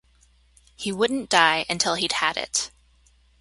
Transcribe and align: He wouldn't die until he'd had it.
He 0.75 0.91
wouldn't 0.91 1.29
die 1.29 1.63
until 1.69 1.93
he'd 1.93 2.13
had 2.13 2.35
it. 2.35 2.71